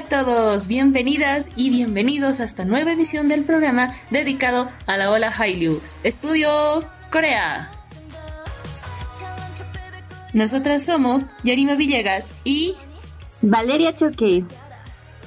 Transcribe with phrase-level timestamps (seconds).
[0.00, 5.30] A todos, bienvenidas y bienvenidos a esta nueva emisión del programa dedicado a la ola
[5.30, 7.70] Hallyu, Estudio Corea.
[10.32, 12.76] Nosotras somos Yarima Villegas y
[13.42, 14.44] Valeria Choque.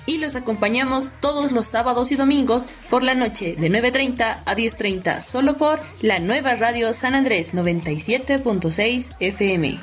[0.07, 5.21] Y los acompañamos todos los sábados y domingos por la noche de 9.30 a 10.30
[5.21, 9.79] solo por la nueva radio San Andrés 97.6 FM.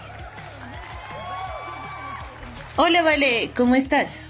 [2.77, 4.23] Hola Vale, ¿cómo estás?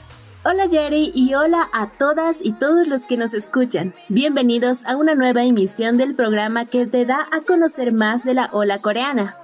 [0.42, 3.92] Hola Jerry y hola a todas y todos los que nos escuchan.
[4.08, 8.48] Bienvenidos a una nueva emisión del programa que te da a conocer más de la
[8.52, 9.36] ola coreana.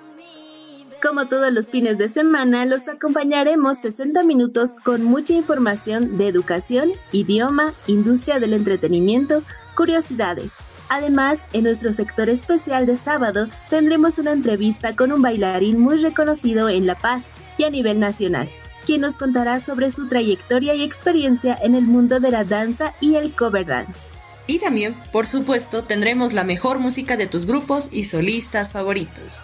[1.03, 6.92] Como todos los fines de semana, los acompañaremos 60 minutos con mucha información de educación,
[7.12, 9.42] idioma, industria del entretenimiento,
[9.77, 10.55] curiosidades.
[10.88, 16.70] Además, en nuestro sector especial de sábado tendremos una entrevista con un bailarín muy reconocido
[16.70, 17.27] en La Paz
[17.58, 18.48] y a nivel nacional
[18.86, 23.16] quien nos contará sobre su trayectoria y experiencia en el mundo de la danza y
[23.16, 24.10] el cover dance.
[24.46, 29.42] Y también, por supuesto, tendremos la mejor música de tus grupos y solistas favoritos.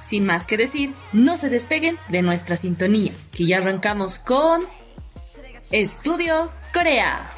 [0.00, 4.62] Sin más que decir, no se despeguen de nuestra sintonía, que ya arrancamos con
[5.70, 7.37] Estudio Corea.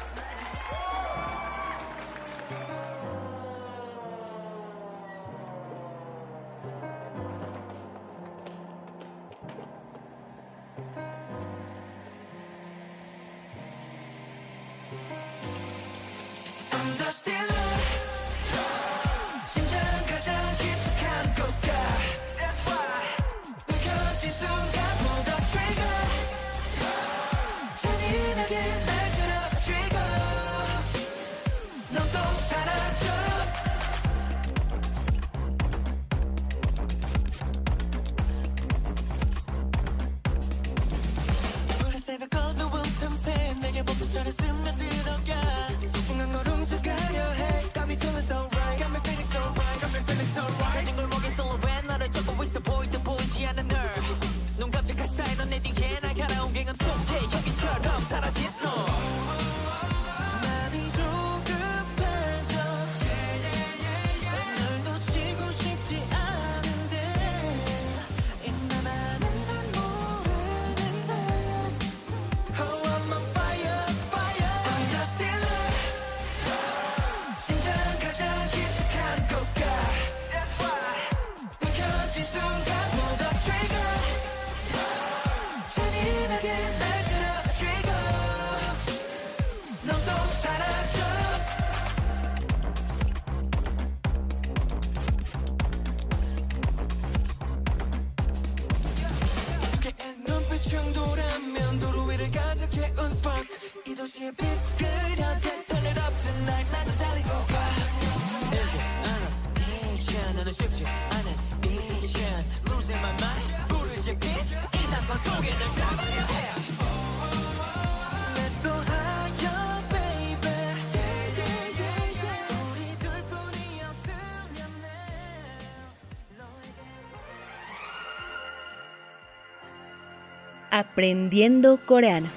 [131.00, 132.28] Aprendiendo coreano.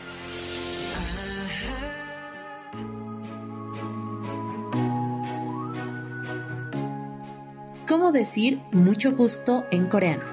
[7.86, 10.24] ¿Cómo decir mucho gusto en coreano?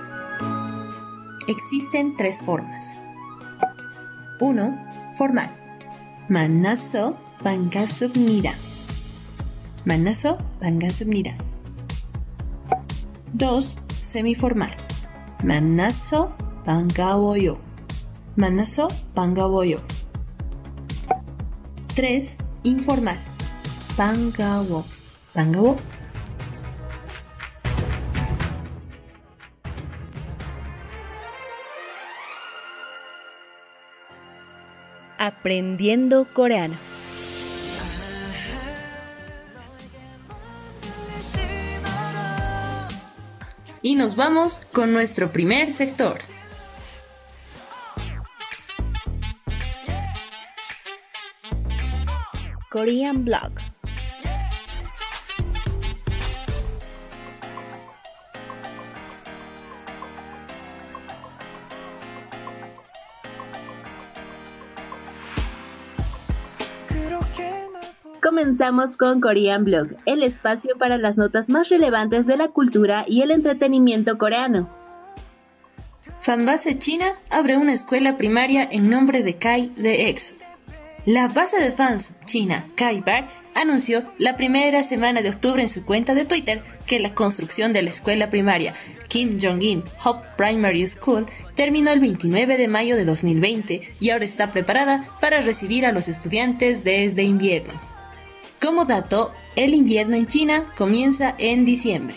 [1.49, 2.97] Existen tres formas.
[4.39, 5.13] 1.
[5.19, 5.51] Formal.
[6.29, 8.53] 만나서 반갑습니다.
[9.83, 11.37] 만나서 반갑습니다.
[13.37, 13.77] 2.
[13.99, 14.71] Semiformal.
[15.43, 17.67] 만나서 반가워요.
[18.38, 19.82] Manaso Pangaboyo.
[21.96, 22.38] 3.
[22.64, 23.20] Informal.
[23.98, 24.86] Pangabo.
[25.34, 25.76] Pangabo.
[35.18, 36.78] Aprendiendo coreano.
[43.82, 46.20] Y nos vamos con nuestro primer sector.
[52.82, 53.52] Korean Blog.
[68.20, 73.22] Comenzamos con Korean Blog, el espacio para las notas más relevantes de la cultura y
[73.22, 74.72] el entretenimiento coreano.
[76.20, 80.41] Fanbase China abre una escuela primaria en nombre de Kai de EXO.
[81.06, 85.84] La base de fans china Kai Bar anunció la primera semana de octubre en su
[85.84, 88.76] cuenta de Twitter que la construcción de la escuela primaria
[89.08, 91.26] Kim Jong-in Hope Primary School
[91.56, 96.08] terminó el 29 de mayo de 2020 y ahora está preparada para recibir a los
[96.08, 97.74] estudiantes desde invierno.
[98.62, 102.16] Como dato, el invierno en China comienza en diciembre.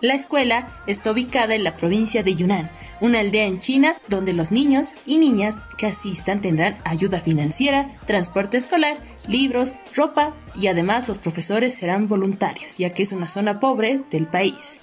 [0.00, 4.52] La escuela está ubicada en la provincia de Yunnan, una aldea en China donde los
[4.52, 11.18] niños y niñas que asistan tendrán ayuda financiera, transporte escolar, libros, ropa y además los
[11.18, 14.80] profesores serán voluntarios, ya que es una zona pobre del país.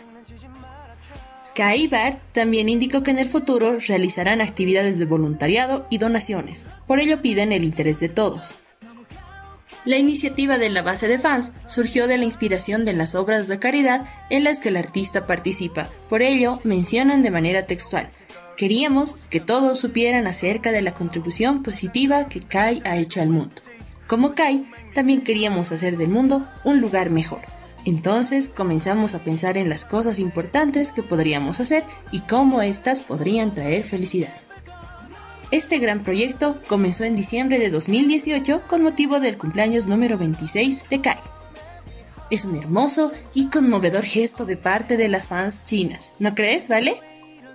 [1.53, 7.21] Kaibar también indicó que en el futuro realizarán actividades de voluntariado y donaciones, por ello
[7.21, 8.55] piden el interés de todos.
[9.83, 13.57] La iniciativa de la base de fans surgió de la inspiración de las obras de
[13.57, 18.07] caridad en las que el artista participa, por ello mencionan de manera textual.
[18.57, 23.55] Queríamos que todos supieran acerca de la contribución positiva que Kai ha hecho al mundo.
[24.05, 27.41] Como Kai, también queríamos hacer del mundo un lugar mejor.
[27.83, 33.55] Entonces comenzamos a pensar en las cosas importantes que podríamos hacer y cómo éstas podrían
[33.55, 34.33] traer felicidad.
[35.51, 41.01] Este gran proyecto comenzó en diciembre de 2018 con motivo del cumpleaños número 26 de
[41.01, 41.19] Kai.
[42.29, 46.95] Es un hermoso y conmovedor gesto de parte de las fans chinas, ¿no crees, vale?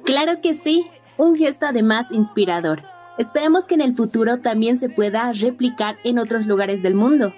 [0.05, 2.83] Claro que sí, un gesto además inspirador.
[3.17, 7.33] Esperemos que en el futuro también se pueda replicar en otros lugares del mundo.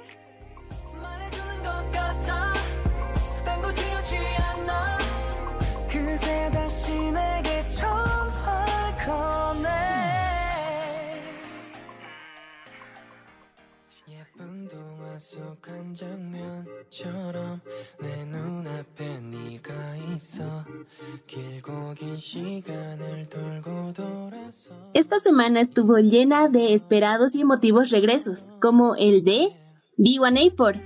[24.95, 29.49] Esta semana estuvo llena de esperados y emotivos regresos, como el de
[29.97, 30.81] B1A4,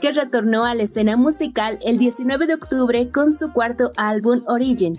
[0.00, 4.98] que retornó a la escena musical el 19 de octubre con su cuarto álbum Origin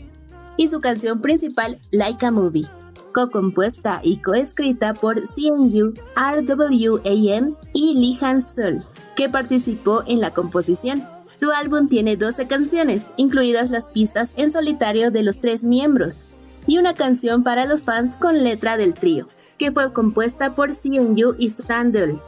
[0.57, 2.67] y su canción principal Like a Movie
[3.13, 8.81] co-compuesta y coescrita por CNU, RWAM y Lee Han Sol,
[9.15, 11.03] que participó en la composición.
[11.39, 16.33] Su álbum tiene 12 canciones, incluidas las pistas en solitario de los tres miembros,
[16.67, 19.27] y una canción para los fans con letra del trío,
[19.57, 22.19] que fue compuesta por CNU y Sandel.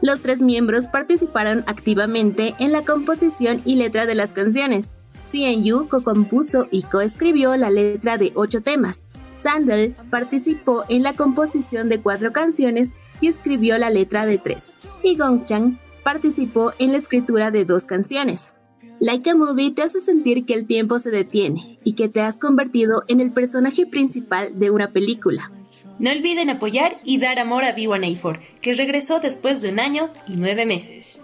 [0.00, 4.88] Los tres miembros participaron activamente en la composición y letra de las canciones.
[5.30, 9.08] CNU co-compuso y coescribió la letra de ocho temas,
[9.42, 14.66] Sandel participó en la composición de cuatro canciones y escribió la letra de tres,
[15.02, 18.52] y Gong Chang participó en la escritura de dos canciones.
[19.00, 22.38] Like a Movie te hace sentir que el tiempo se detiene y que te has
[22.38, 25.50] convertido en el personaje principal de una película.
[25.98, 30.36] No olviden apoyar y dar amor a B1A4, que regresó después de un año y
[30.36, 31.18] nueve meses.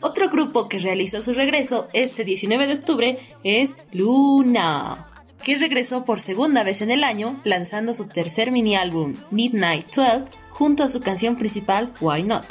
[0.00, 5.08] Otro grupo que realizó su regreso este 19 de octubre es Luna,
[5.42, 10.24] que regresó por segunda vez en el año lanzando su tercer mini álbum Midnight 12
[10.50, 12.46] junto a su canción principal Why Not.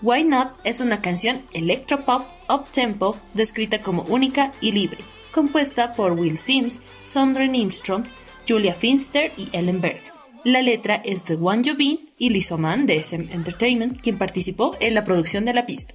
[0.00, 4.98] Why Not es una canción electropop up tempo descrita como única y libre,
[5.32, 8.04] compuesta por Will Sims, Sondre Nimstrom,
[8.46, 10.13] Julia Finster y Ellen Berg.
[10.44, 15.02] La letra es de Wang Jobin y Lizoman de SM Entertainment, quien participó en la
[15.02, 15.94] producción de la pista.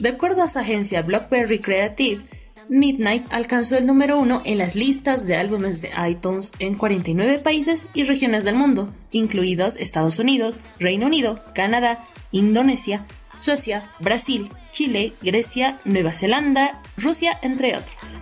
[0.00, 2.20] De acuerdo a su agencia Blackberry Creative,
[2.68, 7.86] Midnight alcanzó el número uno en las listas de álbumes de iTunes en 49 países
[7.94, 15.78] y regiones del mundo, incluidos Estados Unidos, Reino Unido, Canadá, Indonesia, Suecia, Brasil, Chile, Grecia,
[15.84, 18.20] Nueva Zelanda, Rusia, entre otros.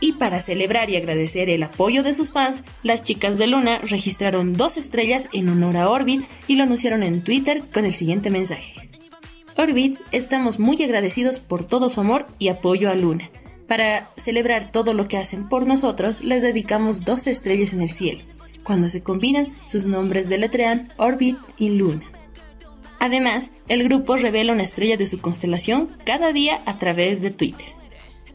[0.00, 4.54] Y para celebrar y agradecer el apoyo de sus fans, las chicas de Luna registraron
[4.54, 8.88] dos estrellas en honor a Orbit y lo anunciaron en Twitter con el siguiente mensaje.
[9.56, 13.30] Orbit, estamos muy agradecidos por todo su amor y apoyo a Luna.
[13.68, 18.22] Para celebrar todo lo que hacen por nosotros, les dedicamos dos estrellas en el cielo.
[18.64, 22.10] Cuando se combinan, sus nombres deletrean Orbit y Luna.
[23.00, 27.79] Además, el grupo revela una estrella de su constelación cada día a través de Twitter.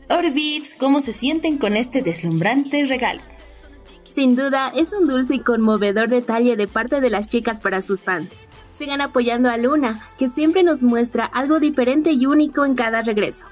[0.08, 3.22] Orbits, ¿cómo se sienten con este deslumbrante regalo?
[4.04, 8.04] Sin duda, es un dulce y conmovedor detalle de parte de las chicas para sus
[8.04, 8.44] fans.
[8.70, 13.46] Sigan apoyando a Luna, que siempre nos muestra algo diferente y único en cada regreso.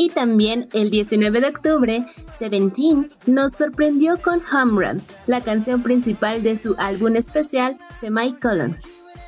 [0.00, 6.44] Y también el 19 de octubre, Seventeen nos sorprendió con Home Run, la canción principal
[6.44, 8.78] de su álbum especial Semicolon,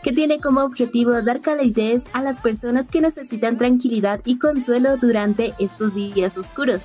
[0.05, 5.55] que tiene como objetivo dar calidez a las personas que necesitan tranquilidad y consuelo durante
[5.59, 6.85] estos días oscuros.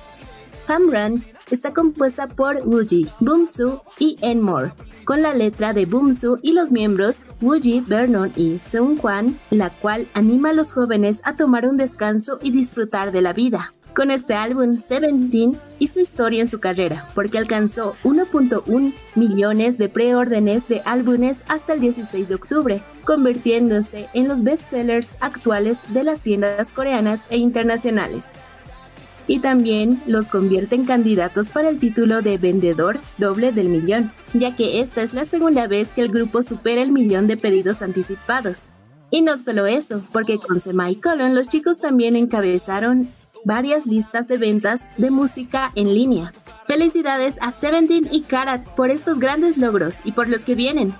[0.68, 4.72] Home Run está compuesta por Wooji, Boomsu y Enmore,
[5.06, 10.08] con la letra de Boomsu y los miembros Wooji, Vernon y Sung Kwan, la cual
[10.12, 13.72] anima a los jóvenes a tomar un descanso y disfrutar de la vida.
[13.94, 20.68] Con este álbum, Seventeen hizo historia en su carrera porque alcanzó 1.1 millones de preórdenes
[20.68, 26.72] de álbumes hasta el 16 de octubre, convirtiéndose en los bestsellers actuales de las tiendas
[26.72, 28.26] coreanas e internacionales
[29.26, 34.54] y también los convierte en candidatos para el título de vendedor doble del millón, ya
[34.54, 38.70] que esta es la segunda vez que el grupo supera el millón de pedidos anticipados.
[39.10, 43.08] Y no solo eso, porque con Semicolon los chicos también encabezaron
[43.44, 46.32] varias listas de ventas de música en línea.
[46.66, 50.94] Felicidades a Seventeen y Karat por estos grandes logros y por los que vienen.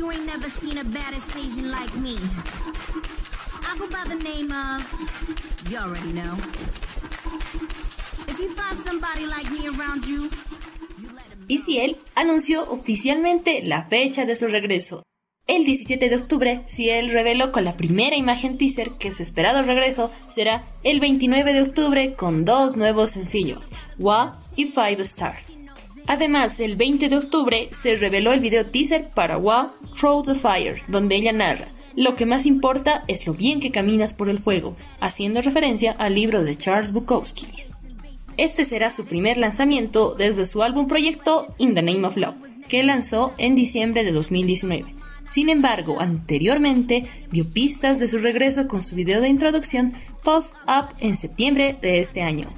[0.00, 0.84] You ain't never seen a
[1.36, 2.16] Asian like me.
[3.68, 4.80] I go by the name of.
[5.68, 6.34] You already know.
[8.26, 10.30] If you find somebody like me around you.
[12.14, 15.02] Anunció oficialmente la fecha de su regreso.
[15.46, 20.10] El 17 de octubre, Ciel reveló con la primera imagen teaser que su esperado regreso
[20.26, 25.36] será el 29 de octubre con dos nuevos sencillos, Wa y Five Star.
[26.10, 30.82] Además, el 20 de octubre se reveló el video teaser para Wow Throw the Fire,
[30.88, 34.76] donde ella narra, lo que más importa es lo bien que caminas por el fuego,
[34.98, 37.46] haciendo referencia al libro de Charles Bukowski.
[38.36, 42.34] Este será su primer lanzamiento desde su álbum proyecto In the Name of Love,
[42.68, 44.92] que lanzó en diciembre de 2019.
[45.26, 49.92] Sin embargo, anteriormente dio pistas de su regreso con su video de introducción
[50.24, 52.48] Post Up en septiembre de este año.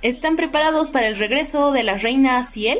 [0.00, 2.78] ¿Están preparados para el regreso de la reina Ciel?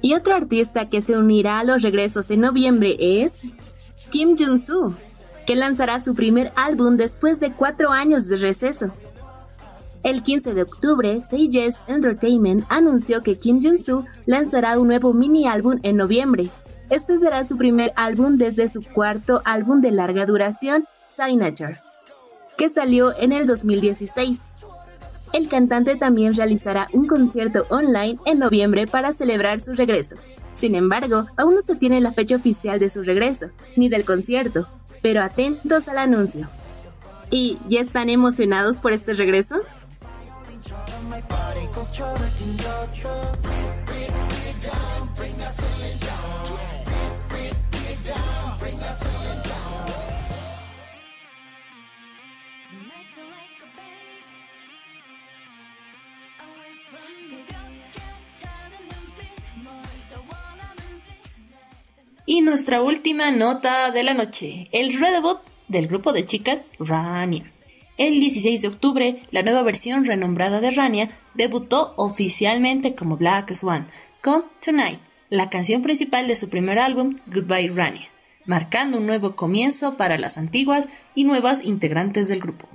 [0.00, 3.42] Y otro artista que se unirá a los regresos en noviembre es
[4.10, 4.94] Kim Jun-soo,
[5.46, 8.92] que lanzará su primer álbum después de cuatro años de receso.
[10.04, 11.50] El 15 de octubre, Say
[11.88, 16.50] Entertainment anunció que Kim Jun-soo lanzará un nuevo mini álbum en noviembre.
[16.88, 21.78] Este será su primer álbum desde su cuarto álbum de larga duración, Signature,
[22.56, 24.40] que salió en el 2016.
[25.32, 30.16] El cantante también realizará un concierto online en noviembre para celebrar su regreso.
[30.54, 34.66] Sin embargo, aún no se tiene la fecha oficial de su regreso, ni del concierto,
[35.02, 36.48] pero atentos al anuncio.
[37.30, 39.56] ¿Y ya están emocionados por este regreso?
[62.30, 67.50] Y nuestra última nota de la noche, el redebut del grupo de chicas Rania.
[67.96, 73.86] El 16 de octubre, la nueva versión renombrada de Rania debutó oficialmente como Black Swan
[74.20, 78.10] con Tonight, la canción principal de su primer álbum Goodbye Rania,
[78.44, 82.68] marcando un nuevo comienzo para las antiguas y nuevas integrantes del grupo.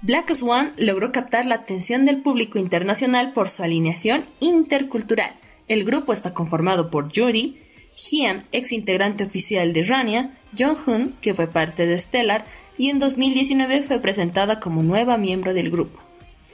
[0.00, 5.34] Black Swan logró captar la atención del público internacional por su alineación intercultural.
[5.68, 7.58] El grupo está conformado por Judy,
[8.00, 12.46] Hyun, ex integrante oficial de Rania, Jong-hun, que fue parte de Stellar,
[12.78, 16.00] y en 2019 fue presentada como nueva miembro del grupo.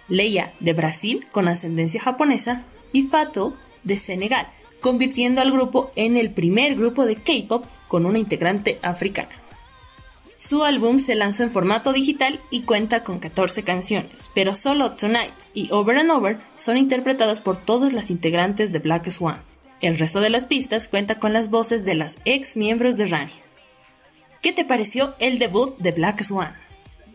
[0.08, 4.48] Leia, de Brasil, con ascendencia japonesa, y Fato, de Senegal,
[4.80, 9.30] convirtiendo al grupo en el primer grupo de K-pop con una integrante africana.
[10.34, 15.34] Su álbum se lanzó en formato digital y cuenta con 14 canciones, pero solo Tonight
[15.54, 19.40] y Over and Over son interpretadas por todas las integrantes de Black Swan.
[19.80, 23.32] El resto de las pistas cuenta con las voces de las ex miembros de Rani.
[24.40, 26.54] ¿Qué te pareció el debut de Black Swan?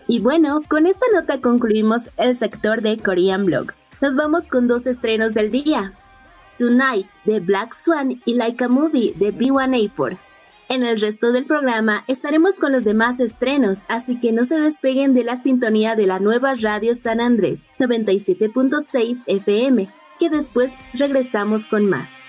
[0.07, 3.73] Y bueno, con esta nota concluimos el sector de Korean Blog.
[3.99, 5.93] Nos vamos con dos estrenos del día.
[6.57, 10.19] Tonight de Black Swan y Like a Movie de B1A4.
[10.69, 15.13] En el resto del programa estaremos con los demás estrenos, así que no se despeguen
[15.13, 19.89] de la sintonía de la nueva radio San Andrés 97.6 FM,
[20.19, 22.23] que después regresamos con más.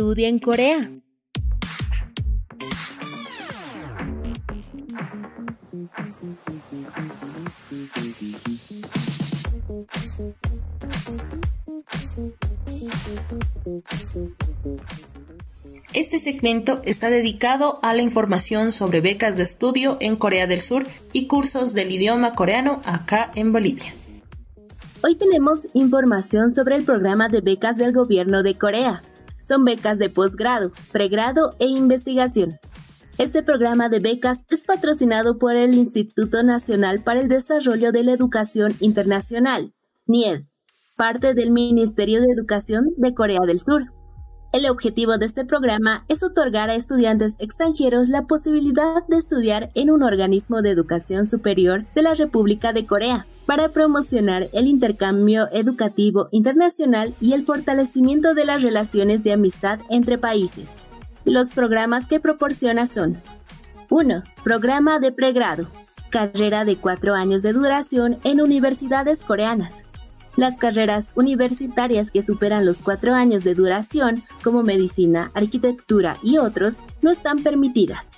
[0.00, 0.90] Estudia en Corea.
[15.92, 20.86] Este segmento está dedicado a la información sobre becas de estudio en Corea del Sur
[21.12, 23.92] y cursos del idioma coreano acá en Bolivia.
[25.02, 29.02] Hoy tenemos información sobre el programa de becas del gobierno de Corea.
[29.40, 32.58] Son becas de posgrado, pregrado e investigación.
[33.18, 38.12] Este programa de becas es patrocinado por el Instituto Nacional para el Desarrollo de la
[38.12, 39.74] Educación Internacional,
[40.06, 40.42] NIED,
[40.96, 43.92] parte del Ministerio de Educación de Corea del Sur.
[44.52, 49.90] El objetivo de este programa es otorgar a estudiantes extranjeros la posibilidad de estudiar en
[49.90, 56.28] un organismo de educación superior de la República de Corea para promocionar el intercambio educativo
[56.30, 60.90] internacional y el fortalecimiento de las relaciones de amistad entre países.
[61.24, 63.22] Los programas que proporciona son
[63.90, 64.22] 1.
[64.44, 65.68] Programa de pregrado,
[66.10, 69.84] carrera de cuatro años de duración en universidades coreanas,
[70.36, 76.82] las carreras universitarias que superan los cuatro años de duración, como medicina, arquitectura y otros,
[77.02, 78.12] no están permitidas.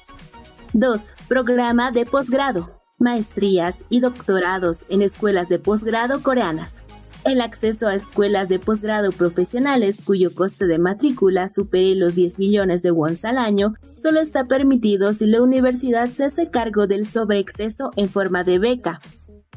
[0.72, 1.14] 2.
[1.28, 2.81] Programa de posgrado.
[3.02, 6.84] Maestrías y doctorados en escuelas de posgrado coreanas.
[7.24, 12.82] El acceso a escuelas de posgrado profesionales cuyo coste de matrícula supere los 10 millones
[12.82, 17.90] de wons al año solo está permitido si la universidad se hace cargo del sobreexceso
[17.96, 19.00] en forma de beca,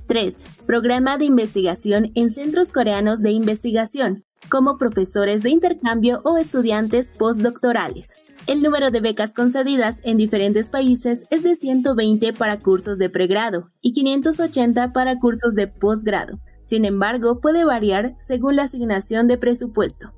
[0.07, 0.45] 3.
[0.67, 8.17] Programa de investigación en centros coreanos de investigación, como profesores de intercambio o estudiantes postdoctorales.
[8.47, 13.71] El número de becas concedidas en diferentes países es de 120 para cursos de pregrado
[13.81, 16.39] y 580 para cursos de posgrado.
[16.63, 20.13] Sin embargo, puede variar según la asignación de presupuesto.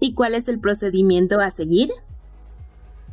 [0.00, 1.90] ¿Y cuál es el procedimiento a seguir?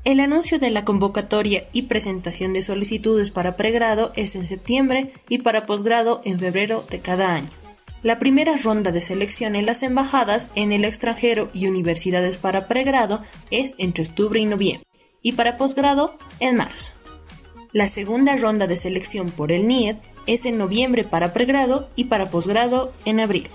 [0.04, 5.40] El anuncio de la convocatoria y presentación de solicitudes para pregrado es en septiembre y
[5.40, 7.63] para posgrado en febrero de cada año.
[8.04, 13.24] La primera ronda de selección en las embajadas en el extranjero y universidades para pregrado
[13.50, 14.86] es entre octubre y noviembre,
[15.22, 16.92] y para posgrado en marzo.
[17.72, 19.96] La segunda ronda de selección por el NIED
[20.28, 23.48] es en noviembre para pregrado y para posgrado en abril.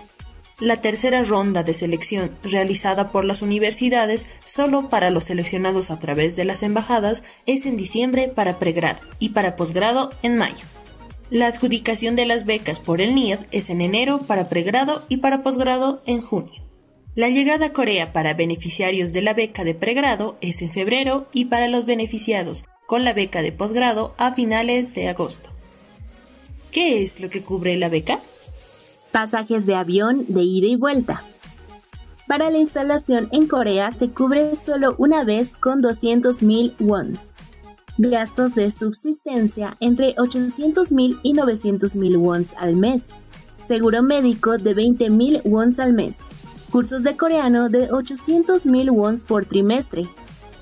[0.61, 6.37] La tercera ronda de selección realizada por las universidades solo para los seleccionados a través
[6.37, 10.64] de las embajadas es en diciembre para pregrado y para posgrado en mayo.
[11.30, 15.42] La adjudicación de las becas por el NIED es en enero para pregrado y para
[15.42, 16.62] posgrado en junio.
[17.14, 21.46] La llegada a Corea para beneficiarios de la beca de pregrado es en febrero y
[21.46, 25.50] para los beneficiados con la beca de posgrado a finales de agosto.
[26.70, 28.20] ¿Qué es lo que cubre la beca?
[29.10, 31.24] pasajes de avión de ida y vuelta.
[32.26, 37.34] Para la instalación en Corea se cubre solo una vez con 200.000 wons.
[38.00, 43.08] Gastos de subsistencia entre 800.000 y 900.000 wons al mes.
[43.61, 46.28] Seguro médico de 20.000 wons al mes.
[46.70, 50.06] Cursos de coreano de 800.000 wons por trimestre.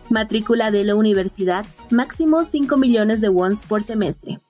[0.08, 4.40] Matrícula de la universidad, máximo 5 millones de wons por semestre.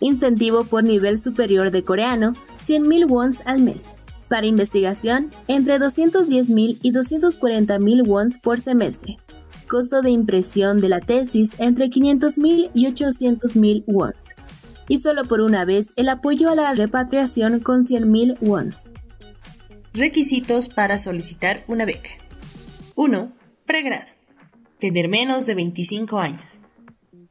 [0.00, 3.96] Incentivo por nivel superior de coreano, 100.000 wons al mes.
[4.28, 9.16] Para investigación, entre 210.000 y 240.000 wons por semestre.
[9.66, 14.34] Costo de impresión de la tesis entre 500.000 y 800.000 wons.
[14.88, 18.90] Y solo por una vez el apoyo a la repatriación con 100.000 wons.
[19.92, 22.10] Requisitos para solicitar una beca.
[22.94, 23.32] 1.
[23.66, 24.06] Pregrado.
[24.78, 26.60] Tener menos de 25 años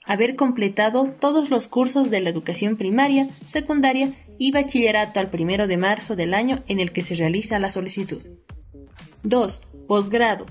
[0.06, 5.78] haber completado todos los cursos de la educación primaria, secundaria y bachillerato al primero de
[5.78, 8.22] marzo del año en el que se realiza la solicitud.
[9.24, 9.62] 2.
[9.88, 10.46] Posgrado.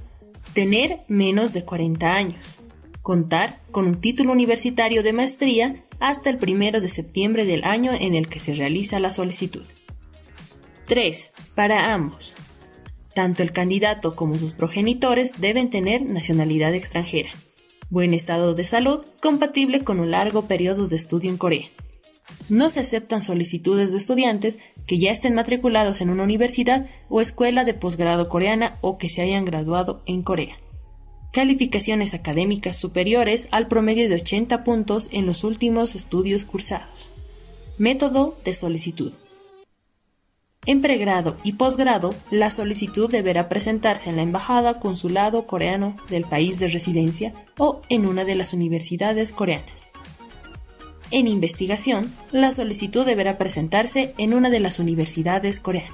[0.54, 2.58] Tener menos de 40 años.
[3.02, 8.14] Contar con un título universitario de maestría hasta el primero de septiembre del año en
[8.14, 9.66] el que se realiza la solicitud.
[10.86, 11.32] 3.
[11.54, 12.34] Para ambos.
[13.14, 17.30] Tanto el candidato como sus progenitores deben tener nacionalidad extranjera
[17.90, 21.68] buen estado de salud compatible con un largo periodo de estudio en Corea.
[22.48, 27.64] No se aceptan solicitudes de estudiantes que ya estén matriculados en una universidad o escuela
[27.64, 30.56] de posgrado coreana o que se hayan graduado en Corea.
[31.32, 37.12] Calificaciones académicas superiores al promedio de 80 puntos en los últimos estudios cursados.
[37.78, 39.14] Método de solicitud.
[40.66, 46.58] En pregrado y posgrado, la solicitud deberá presentarse en la embajada consulado coreano del país
[46.58, 49.93] de residencia o en una de las universidades coreanas.
[51.10, 55.92] En investigación, la solicitud deberá presentarse en una de las universidades coreanas.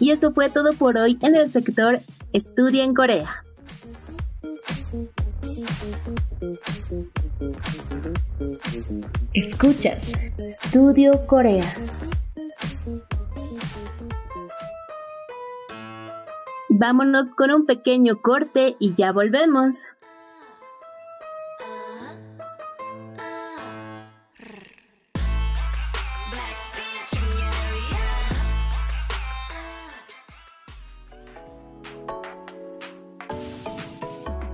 [0.00, 2.00] Y eso fue todo por hoy en el sector
[2.32, 3.42] Estudia en Corea.
[9.38, 11.72] Escuchas Estudio Corea.
[16.68, 19.84] Vámonos con un pequeño corte y ya volvemos.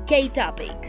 [0.06, 0.83] K-Topic.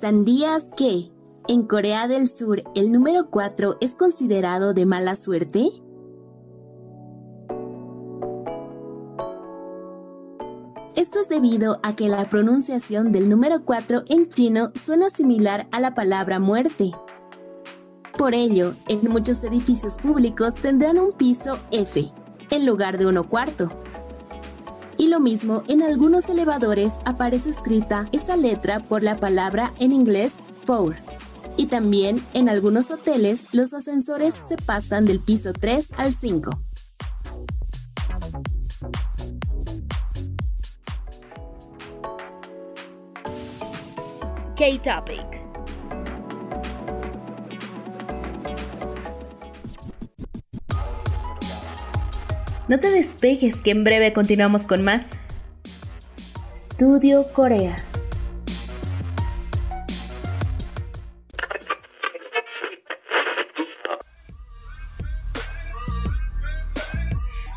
[0.00, 1.10] ¿Sandías que
[1.48, 5.70] en Corea del Sur el número 4 es considerado de mala suerte?
[10.94, 15.80] Esto es debido a que la pronunciación del número 4 en chino suena similar a
[15.80, 16.92] la palabra muerte.
[18.16, 22.12] Por ello, en muchos edificios públicos tendrán un piso F
[22.50, 23.72] en lugar de uno cuarto.
[25.18, 30.94] Lo mismo en algunos elevadores aparece escrita esa letra por la palabra en inglés four.
[31.56, 36.52] Y también en algunos hoteles los ascensores se pasan del piso 3 al 5.
[44.56, 45.37] K-Topic
[52.68, 55.12] No te despejes que en breve continuamos con más.
[56.50, 57.76] Estudio Corea.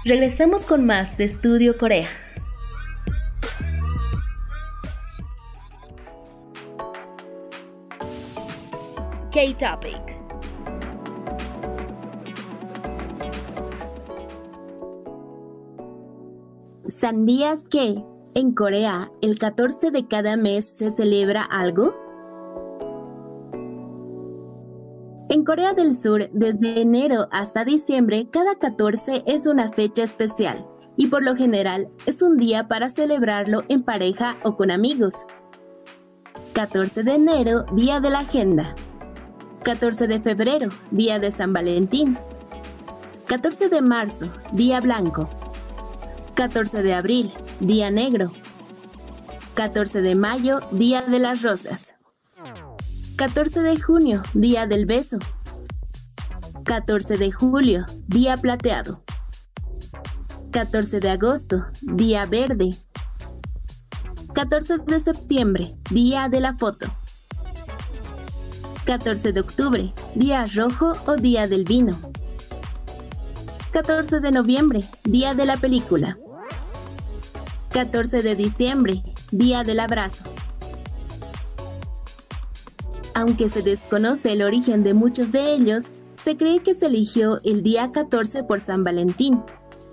[0.05, 2.07] Regresamos con más de Estudio Corea.
[9.33, 10.10] K-Topic.
[16.91, 18.03] ¿Sandías que
[18.35, 21.95] en Corea el 14 de cada mes se celebra algo?
[25.29, 31.07] En Corea del Sur, desde enero hasta diciembre, cada 14 es una fecha especial y
[31.07, 35.25] por lo general es un día para celebrarlo en pareja o con amigos.
[36.51, 38.75] 14 de enero, Día de la Agenda.
[39.63, 42.17] 14 de febrero, Día de San Valentín.
[43.27, 45.29] 14 de marzo, Día Blanco.
[46.35, 48.31] 14 de abril, Día Negro.
[49.55, 51.95] 14 de mayo, Día de las Rosas.
[53.17, 55.19] 14 de junio, Día del Beso.
[56.63, 59.03] 14 de julio, Día Plateado.
[60.51, 62.75] 14 de agosto, Día Verde.
[64.33, 66.87] 14 de septiembre, Día de la Foto.
[68.85, 71.97] 14 de octubre, Día Rojo o Día del Vino.
[73.71, 76.17] 14 de noviembre, Día de la Película.
[77.71, 80.25] 14 de diciembre, Día del Abrazo.
[83.15, 85.85] Aunque se desconoce el origen de muchos de ellos,
[86.21, 89.41] se cree que se eligió el día 14 por San Valentín.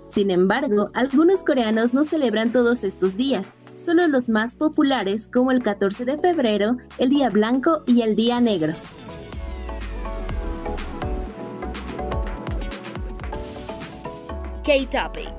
[0.09, 5.63] Sin embargo, algunos coreanos no celebran todos estos días, solo los más populares como el
[5.63, 8.73] 14 de febrero, el Día Blanco y el Día Negro.
[14.65, 15.38] K-Topic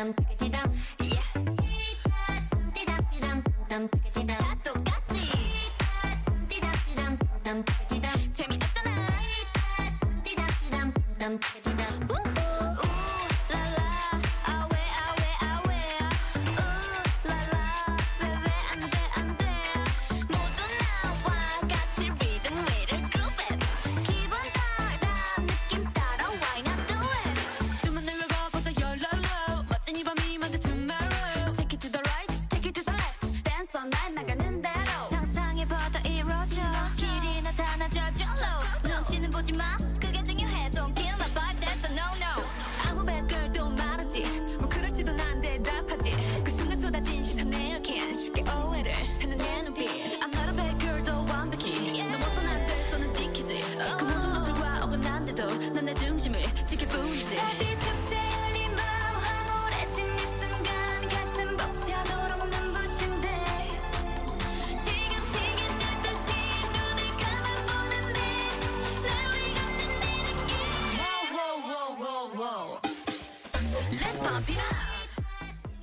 [0.00, 0.29] them.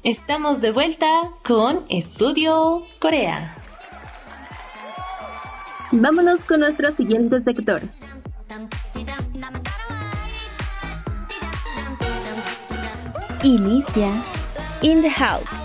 [0.08, 1.06] Estamos de vuelta
[1.46, 3.58] con Estudio Corea.
[5.92, 7.82] Vámonos con nuestro siguiente sector.
[13.44, 14.10] Inicia
[14.82, 15.57] In the House.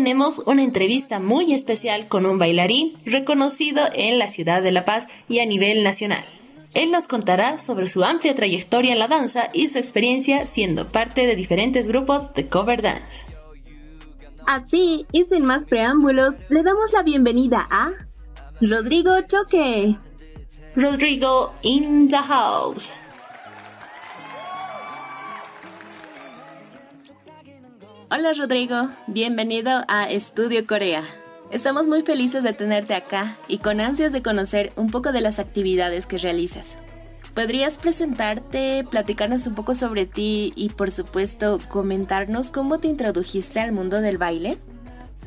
[0.00, 5.08] Tenemos una entrevista muy especial con un bailarín reconocido en la ciudad de La Paz
[5.28, 6.24] y a nivel nacional.
[6.72, 11.26] Él nos contará sobre su amplia trayectoria en la danza y su experiencia siendo parte
[11.26, 13.26] de diferentes grupos de cover dance.
[14.46, 17.90] Así, y sin más preámbulos, le damos la bienvenida a
[18.62, 19.98] Rodrigo Choque.
[20.76, 22.96] Rodrigo in the house.
[28.12, 31.04] Hola Rodrigo, bienvenido a Estudio Corea.
[31.52, 35.38] Estamos muy felices de tenerte acá y con ansias de conocer un poco de las
[35.38, 36.76] actividades que realizas.
[37.34, 43.70] ¿Podrías presentarte, platicarnos un poco sobre ti y por supuesto comentarnos cómo te introdujiste al
[43.70, 44.58] mundo del baile?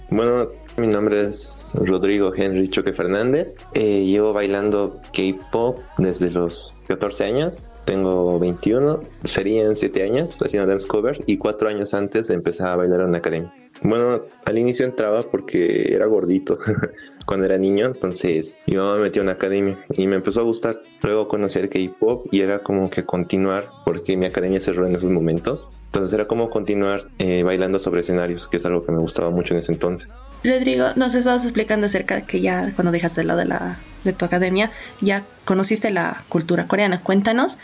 [0.10, 3.56] Bueno, mi nombre es Rodrigo Henry Choque Fernández.
[3.76, 10.88] Eh, llevo bailando K-pop desde los 14 años tengo 21, serían 7 años haciendo dance
[10.88, 13.54] cover y 4 años antes empecé a bailar en una academia.
[13.82, 16.58] Bueno, al inicio entraba porque era gordito
[17.26, 20.43] cuando era niño, entonces mi mamá me metió en una academia y me empezó a
[20.43, 20.82] gustar.
[21.02, 25.10] Luego conocí el K-pop y era como que continuar porque mi academia cerró en esos
[25.10, 25.67] momentos.
[25.88, 29.54] Entonces era como continuar eh, bailando sobre escenarios, que es algo que me gustaba mucho
[29.54, 30.12] en ese entonces.
[30.44, 34.13] Rodrigo, nos estabas explicando acerca de que ya cuando dejaste el lado de, la, de
[34.13, 37.01] tu academia, ya conociste la cultura coreana.
[37.01, 37.58] Cuéntanos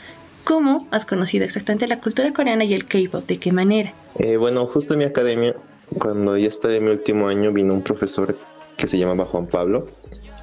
[0.43, 3.93] cómo has conocido exactamente la cultura coreana y el K-pop, de qué manera.
[4.17, 5.55] Eh, bueno, justo en mi academia,
[5.97, 8.37] cuando ya estaba en mi último año, vino un profesor
[8.77, 9.87] que se llamaba Juan Pablo,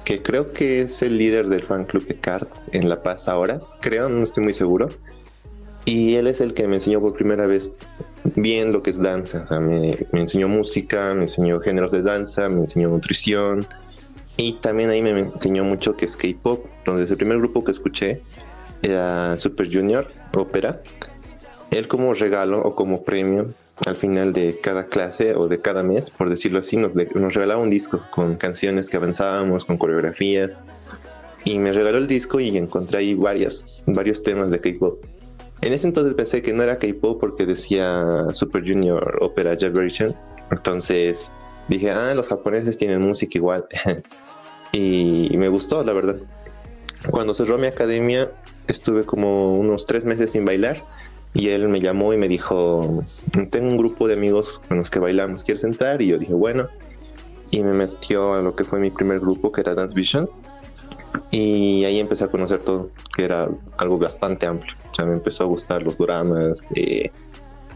[0.05, 3.59] que creo que es el líder del fan club de Card en La Paz ahora,
[3.81, 4.89] creo, no estoy muy seguro.
[5.83, 7.87] Y él es el que me enseñó por primera vez
[8.35, 9.41] bien lo que es danza.
[9.41, 13.65] O sea, me, enseñó música, me enseñó géneros de danza, me enseñó nutrición.
[14.37, 18.21] Y también ahí me enseñó mucho que es K-pop, donde el primer grupo que escuché
[18.83, 20.81] era Super Junior Ópera.
[21.71, 23.53] Él como regalo o como premio
[23.85, 27.61] al final de cada clase o de cada mes, por decirlo así, nos, nos regalaba
[27.61, 30.59] un disco con canciones que avanzábamos, con coreografías.
[31.45, 35.03] Y me regaló el disco y encontré ahí varias, varios temas de K-pop.
[35.61, 40.15] En ese entonces pensé que no era K-pop porque decía Super Junior Opera Jazz Version.
[40.51, 41.31] Entonces
[41.67, 43.65] dije, ah, los japoneses tienen música igual.
[44.71, 46.17] y, me gustó, la verdad.
[47.09, 48.29] Cuando cerró mi academia,
[48.67, 50.83] estuve como unos tres meses sin bailar.
[51.33, 53.03] Y él me llamó y me dijo,
[53.51, 56.01] tengo un grupo de amigos con los que bailamos, ¿quieres entrar?
[56.01, 56.67] Y yo dije, bueno.
[57.51, 60.29] Y me metió a lo que fue mi primer grupo, que era Dance Vision.
[61.31, 64.73] Y ahí empecé a conocer todo, que era algo bastante amplio.
[64.91, 67.11] O sea, me empezó a gustar los dramas, eh,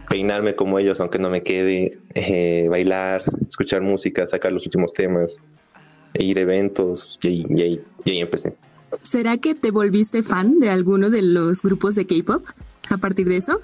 [0.09, 5.37] peinarme como ellos, aunque no me quede, eh, bailar, escuchar música, sacar los últimos temas,
[6.13, 8.53] ir a eventos, y, ahí, y ahí empecé.
[9.01, 12.43] ¿Será que te volviste fan de alguno de los grupos de K-pop
[12.89, 13.61] a partir de eso?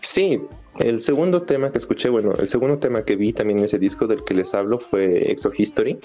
[0.00, 0.40] Sí,
[0.78, 4.06] el segundo tema que escuché, bueno, el segundo tema que vi también en ese disco
[4.06, 5.98] del que les hablo fue Exo History.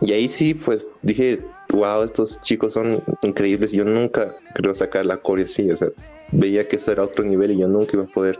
[0.00, 1.40] Y ahí sí, pues dije,
[1.70, 3.72] wow, estos chicos son increíbles.
[3.72, 5.88] Yo nunca creo sacar la core así, o sea,
[6.32, 8.38] veía que eso era otro nivel y yo nunca iba a poder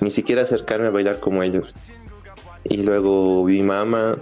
[0.00, 1.74] ni siquiera acercarme a bailar como ellos.
[2.64, 4.16] Y luego vi Mama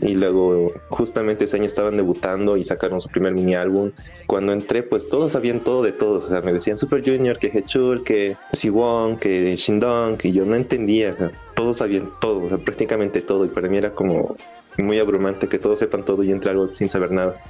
[0.00, 3.92] y luego justamente ese año estaban debutando y sacaron su primer mini álbum.
[4.26, 7.48] Cuando entré, pues todos sabían todo de todos, o sea, me decían Super Junior, que
[7.48, 13.20] Hechul, que Siwon, que Shindong, y yo no entendía, todos sabían todo, o sea, prácticamente
[13.20, 14.36] todo, y para mí era como
[14.78, 17.40] muy abrumante que todos sepan todo y entre algo sin saber nada.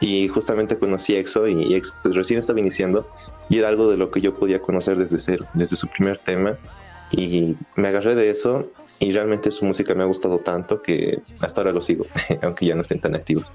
[0.00, 3.06] Y justamente conocí EXO y EXO recién estaba iniciando
[3.50, 6.56] y era algo de lo que yo podía conocer desde cero, desde su primer tema.
[7.12, 8.70] Y me agarré de eso
[9.00, 12.06] y realmente su música me ha gustado tanto que hasta ahora lo sigo,
[12.42, 13.52] aunque ya no estén tan activos.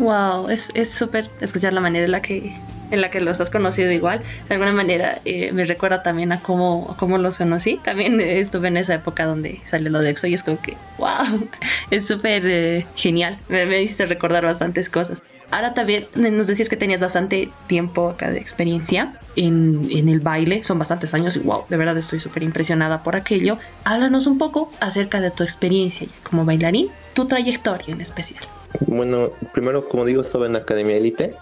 [0.00, 2.52] Wow, es súper escuchar la manera en la que
[2.90, 4.20] en la que los has conocido igual.
[4.48, 7.78] De alguna manera eh, me recuerda también a cómo, cómo los conocí.
[7.82, 11.48] También estuve en esa época donde sale lo de EXO y es como que, wow,
[11.90, 13.38] es súper eh, genial.
[13.48, 15.22] Me, me hiciste recordar bastantes cosas.
[15.54, 20.64] Ahora también nos decías que tenías bastante tiempo acá de experiencia en, en el baile,
[20.64, 23.56] son bastantes años y wow, de verdad estoy súper impresionada por aquello.
[23.84, 28.42] Háblanos un poco acerca de tu experiencia como bailarín, tu trayectoria en especial.
[28.80, 31.36] Bueno, primero, como digo, estaba en la Academia Elite,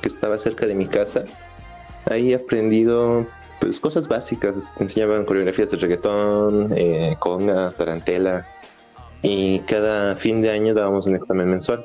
[0.00, 1.24] que estaba cerca de mi casa.
[2.06, 3.26] Ahí he aprendido
[3.60, 4.72] pues, cosas básicas.
[4.74, 8.46] Te enseñaban coreografías de reggaetón, eh, conga, tarantela.
[9.20, 11.84] Y cada fin de año dábamos un examen mensual.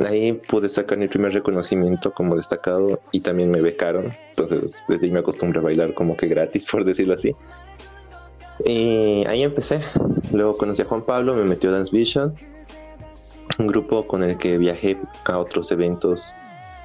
[0.00, 4.10] Ahí pude sacar mi primer reconocimiento como destacado y también me becaron.
[4.30, 7.34] Entonces, desde ahí me acostumbré a bailar como que gratis, por decirlo así.
[8.64, 9.80] Y ahí empecé.
[10.32, 12.34] Luego conocí a Juan Pablo, me metió a Dance Vision,
[13.58, 16.34] un grupo con el que viajé a otros eventos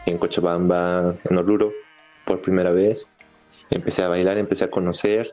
[0.05, 1.71] en Cochabamba, en Oruro,
[2.25, 3.15] por primera vez.
[3.71, 5.31] Empecé a bailar, empecé a conocer.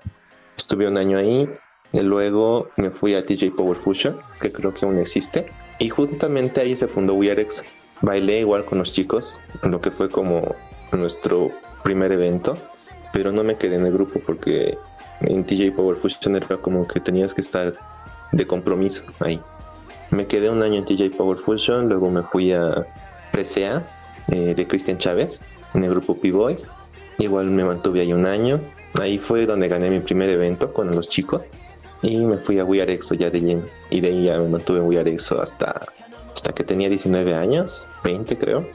[0.57, 1.49] Estuve un año ahí.
[1.93, 5.47] Y luego me fui a TJ Power Fusion, que creo que aún existe
[5.79, 7.65] y justamente ahí se fundó Wearex.
[8.03, 10.55] Bailé igual con los chicos, lo que fue como
[10.93, 11.51] nuestro
[11.83, 12.57] primer evento,
[13.13, 14.79] pero no me quedé en el grupo porque
[15.23, 17.75] en TJ Power Fusion era como que tenías que estar
[18.33, 19.41] de compromiso ahí.
[20.11, 22.87] Me quedé un año en TJ Power Fusion, luego me fui a
[23.33, 23.87] Presea
[24.29, 25.41] eh, de Cristian Chávez
[25.75, 26.73] en el grupo P-Boys.
[27.19, 28.61] Igual me mantuve ahí un año.
[29.01, 31.51] Ahí fue donde gané mi primer evento con los chicos
[32.03, 33.63] y me fui a Wiarexo ya de lleno.
[33.91, 35.87] Y de ahí ya me mantuve en Wiarexo hasta,
[36.35, 38.67] hasta que tenía 19 años, 20 creo.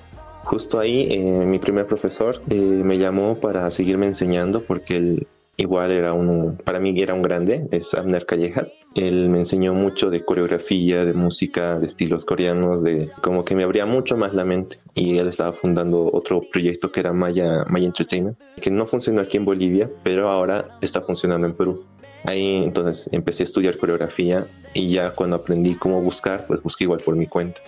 [0.43, 5.27] Justo ahí eh, mi primer profesor eh, me llamó para seguirme enseñando porque él
[5.61, 8.79] igual era un, para mí era un grande, es Abner Callejas.
[8.95, 13.63] Él me enseñó mucho de coreografía, de música, de estilos coreanos, de como que me
[13.63, 14.79] abría mucho más la mente.
[14.93, 19.37] Y él estaba fundando otro proyecto que era Maya, Maya Entertainment, que no funcionó aquí
[19.37, 21.85] en Bolivia, pero ahora está funcionando en Perú.
[22.23, 26.99] Ahí entonces empecé a estudiar coreografía y ya cuando aprendí cómo buscar, pues busqué igual
[26.99, 27.61] por mi cuenta.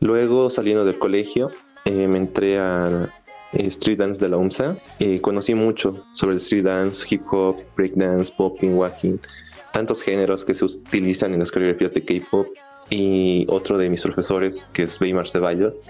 [0.00, 1.50] Luego saliendo del colegio,
[1.84, 3.12] eh, me entré a
[3.52, 7.56] eh, street dance de la UMSA y conocí mucho sobre el street dance, hip hop,
[7.76, 9.18] break dance, popping, walking,
[9.72, 12.46] tantos géneros que se utilizan en las coreografías de K-pop
[12.90, 15.80] y otro de mis profesores que es Weimar Ceballos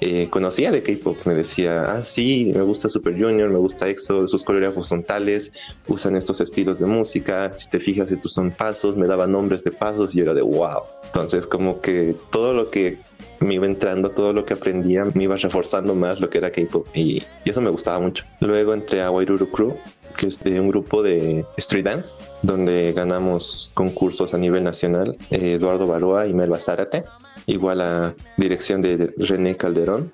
[0.00, 4.26] eh, conocía de K-pop, me decía, ah, sí, me gusta Super Junior, me gusta EXO,
[4.26, 5.52] sus coreógrafos son tales,
[5.88, 9.70] usan estos estilos de música, si te fijas, estos son pasos, me daba nombres de
[9.70, 10.82] pasos y yo era de wow.
[11.06, 12.98] Entonces, como que todo lo que
[13.40, 16.86] me iba entrando, todo lo que aprendía, me iba reforzando más lo que era K-pop
[16.94, 18.24] y, eso me gustaba mucho.
[18.40, 19.76] Luego entré a Wairuru Crew,
[20.16, 25.54] que es de un grupo de street dance, donde ganamos concursos a nivel nacional, eh,
[25.54, 27.04] Eduardo Baroa y Melba Zárate
[27.46, 30.12] igual a dirección de René Calderón,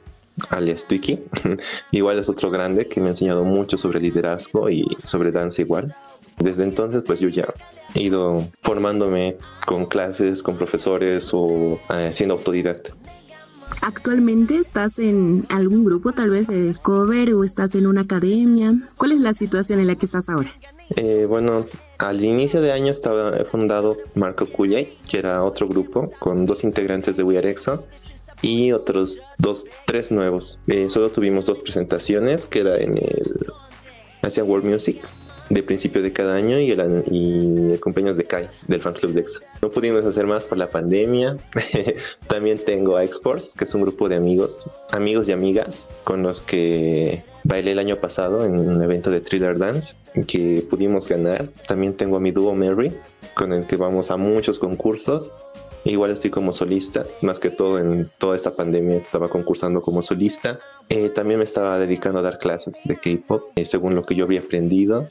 [0.48, 1.18] alias Twiki.
[1.90, 5.94] igual es otro grande que me ha enseñado mucho sobre liderazgo y sobre danza igual.
[6.38, 7.52] Desde entonces pues yo ya
[7.94, 12.92] he ido formándome con clases, con profesores o eh, siendo autodidacta.
[13.82, 18.74] ¿Actualmente estás en algún grupo tal vez de cover o estás en una academia?
[18.96, 20.50] ¿Cuál es la situación en la que estás ahora?
[20.96, 21.66] Eh, bueno,
[22.00, 27.16] al inicio de año estaba fundado Marco Cuyay, que era otro grupo con dos integrantes
[27.16, 27.86] de We Are EXO
[28.42, 30.58] y otros dos, tres nuevos.
[30.66, 33.46] Eh, solo tuvimos dos presentaciones, que era en el
[34.22, 35.02] Asian World Music
[35.50, 39.12] de principio de cada año y el, y el cumpleaños de Kai, del fan club
[39.12, 39.40] de EXO.
[39.60, 41.36] No pudimos hacer más por la pandemia.
[42.28, 46.42] También tengo a Exports, que es un grupo de amigos, amigos y amigas con los
[46.42, 49.96] que bailé el año pasado en un evento de thriller dance
[50.26, 51.48] que pudimos ganar.
[51.66, 52.96] También tengo a mi dúo Mary,
[53.34, 55.34] con el que vamos a muchos concursos.
[55.84, 60.60] Igual estoy como solista, más que todo en toda esta pandemia estaba concursando como solista.
[60.90, 64.24] Eh, también me estaba dedicando a dar clases de K-pop, eh, según lo que yo
[64.24, 65.06] había aprendido.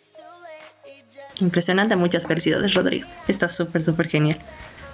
[1.39, 3.07] Impresionante, muchas felicidades Rodrigo.
[3.27, 4.37] Está súper, súper genial.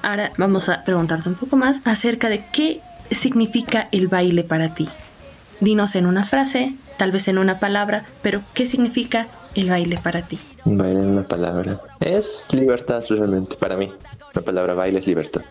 [0.02, 2.82] Ahora vamos a preguntarte un poco más acerca de qué
[3.12, 4.88] significa el baile para ti.
[5.60, 10.22] Dinos en una frase, tal vez en una palabra, pero ¿qué significa el baile para
[10.22, 10.38] ti?
[10.66, 11.82] Baile en una palabra.
[12.00, 13.92] Es libertad realmente para mí.
[14.34, 15.42] La palabra baile es libertad.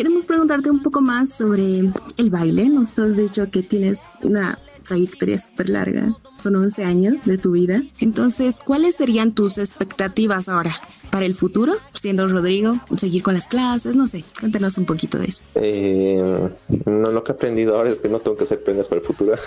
[0.00, 1.80] Queremos preguntarte un poco más sobre
[2.16, 2.70] el baile.
[2.70, 7.82] Nos has dicho que tienes una trayectoria súper larga, son 11 años de tu vida.
[7.98, 10.72] Entonces, ¿cuáles serían tus expectativas ahora?
[11.10, 15.26] para el futuro, siendo Rodrigo, seguir con las clases, no sé, cuéntanos un poquito de
[15.26, 15.44] eso.
[15.56, 16.48] Eh,
[16.86, 19.06] no, lo que he aprendido ahora es que no tengo que hacer prendas para el
[19.06, 19.34] futuro.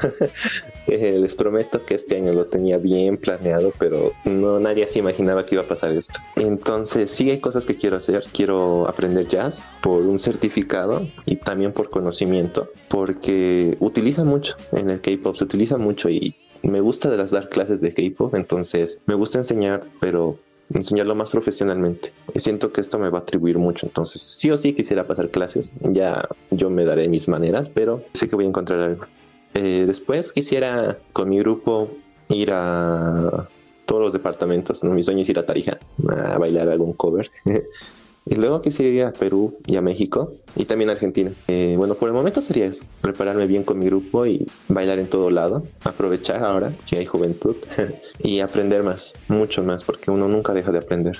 [0.86, 5.46] Eh, les prometo que este año lo tenía bien planeado, pero no nadie se imaginaba
[5.46, 6.20] que iba a pasar esto.
[6.36, 8.24] Entonces sí hay cosas que quiero hacer.
[8.34, 15.00] Quiero aprender jazz por un certificado y también por conocimiento, porque utiliza mucho en el
[15.00, 19.16] K-pop, se utiliza mucho y me gusta de las dar clases de K-pop, entonces me
[19.16, 20.38] gusta enseñar, pero
[20.74, 22.14] enseñarlo más profesionalmente.
[22.34, 23.86] Y siento que esto me va a atribuir mucho.
[23.86, 25.74] Entonces, sí o sí quisiera pasar clases.
[25.82, 29.06] Ya yo me daré mis maneras, pero sé que voy a encontrar algo.
[29.54, 31.90] Eh, después quisiera con mi grupo
[32.30, 33.50] ir a
[33.86, 34.84] todos los departamentos.
[34.84, 34.94] ¿no?
[34.94, 35.78] Mi sueño es ir a Tarija
[36.10, 37.30] a bailar algún cover.
[38.26, 41.32] Y luego quisiera a Perú y a México y también a Argentina.
[41.48, 45.08] Eh, bueno, por el momento sería eso, prepararme bien con mi grupo y bailar en
[45.08, 47.58] todo lado, aprovechar ahora que hay juventud
[48.24, 51.18] y aprender más, mucho más, porque uno nunca deja de aprender.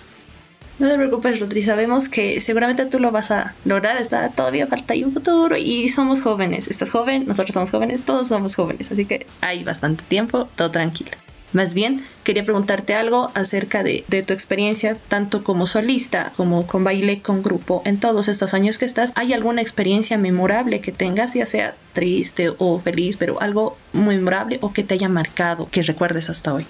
[0.80, 4.94] No te preocupes, Rodri, sabemos que seguramente tú lo vas a lograr, está, todavía falta
[4.94, 9.06] ahí un futuro y somos jóvenes, estás joven, nosotros somos jóvenes, todos somos jóvenes, así
[9.06, 11.12] que hay bastante tiempo, todo tranquilo.
[11.54, 17.22] Más bien, quería preguntarte algo acerca de, tu experiencia, tanto como solista como con baile
[17.22, 19.14] con grupo, en todos estos años que estás.
[19.16, 24.74] ¿Hay alguna experiencia memorable que tengas, ya sea triste o feliz, pero algo memorable o
[24.74, 26.66] que te haya marcado, que recuerdes hasta hoy?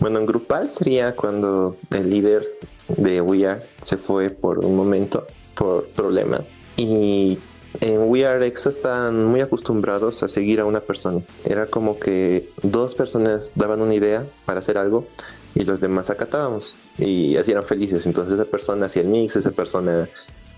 [0.00, 2.44] Bueno, en grupal sería cuando el líder
[2.88, 7.38] de We Are se fue por un momento por problemas y
[7.80, 11.22] en We Are Exo están muy acostumbrados a seguir a una persona.
[11.44, 15.06] Era como que dos personas daban una idea para hacer algo
[15.54, 18.06] y los demás acatábamos y así eran felices.
[18.06, 20.08] Entonces esa persona hacía el mix, esa persona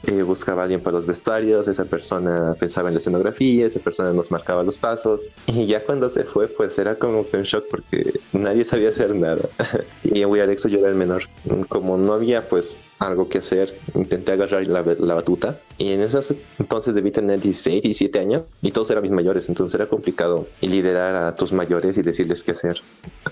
[0.04, 4.12] eh, buscaba a alguien para los vestuarios, esa persona pensaba en la escenografía, esa persona
[4.12, 5.32] nos marcaba los pasos.
[5.46, 9.14] Y ya cuando se fue, pues era como que un shock porque nadie sabía hacer
[9.14, 9.42] nada.
[10.02, 11.24] y en We Are Exo yo era el menor.
[11.68, 16.32] Como no había pues algo que hacer, intenté agarrar la, la, batuta y en esos
[16.60, 21.16] entonces debí tener 16, 17 años y todos eran mis mayores, entonces era complicado liderar
[21.16, 22.76] a tus mayores y decirles qué hacer.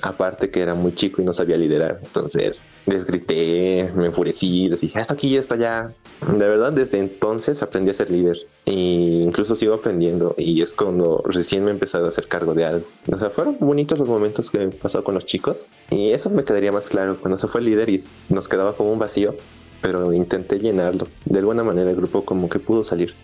[0.02, 4.80] Aparte que era muy chico y no sabía liderar, entonces les grité, me enfurecí, les
[4.80, 5.94] dije, esto aquí esto allá.
[6.26, 8.36] De verdad, desde entonces aprendí a ser líder
[8.66, 12.64] e incluso sigo aprendiendo y es cuando recién me he empezado a hacer cargo de
[12.64, 12.84] algo.
[13.12, 16.42] O sea, fueron bonitos los momentos que he pasado con los chicos y eso me
[16.42, 19.36] quedaría más claro cuando se fue el líder y nos quedaba como un vacío
[19.80, 21.08] pero intenté llenarlo.
[21.24, 23.14] De alguna manera el grupo como que pudo salir.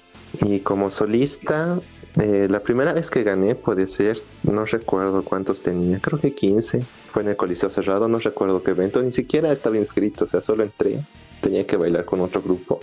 [0.46, 1.78] Y como solista,
[2.20, 6.80] eh, la primera vez que gané puede ser, no recuerdo cuántos tenía, creo que 15.
[7.08, 10.40] Fue en el Coliseo Cerrado, no recuerdo qué evento, ni siquiera estaba inscrito, o sea,
[10.40, 10.98] solo entré.
[11.40, 12.80] Tenía que bailar con otro grupo.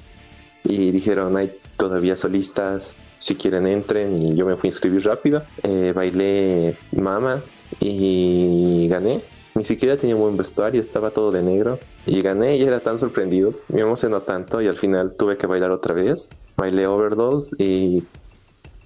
[0.64, 4.16] Y dijeron, hay todavía solistas, si quieren entren.
[4.16, 5.44] Y yo me fui a inscribir rápido.
[5.64, 7.42] Eh, bailé Mama
[7.82, 9.22] y gané.
[9.56, 11.80] Ni siquiera tenía buen vestuario, estaba todo de negro.
[12.06, 13.54] Y gané y era tan sorprendido.
[13.70, 16.30] Me emocionó tanto y al final tuve que bailar otra vez.
[16.58, 18.04] Bailé Overdose y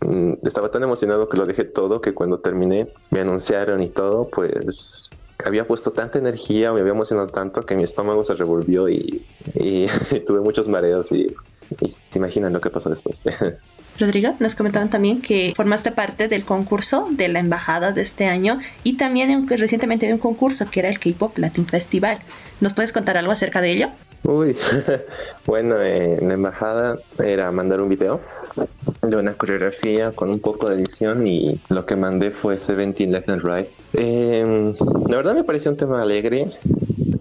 [0.01, 4.29] mm, estaba tan emocionado que lo dejé todo que cuando terminé me anunciaron y todo,
[4.29, 5.09] pues
[5.45, 9.23] había puesto tanta energía, me había emocionado tanto que mi estómago se revolvió y,
[10.25, 11.33] tuve muchos mareos y,
[11.81, 13.21] y se imaginan lo que pasó después.
[13.99, 18.59] Rodrigo, nos comentaban también que formaste parte del concurso de la embajada de este año
[18.83, 22.19] y también recientemente de un concurso que era el K-Pop Latin Festival.
[22.61, 23.89] ¿Nos puedes contar algo acerca de ello?
[24.23, 24.55] Uy,
[25.45, 28.21] bueno, en la embajada era mandar un video
[29.01, 33.29] de una coreografía con un poco de edición y lo que mandé fue Seventeen Left
[33.29, 33.67] and Right.
[33.93, 34.73] Eh,
[35.07, 36.51] la verdad me pareció un tema alegre,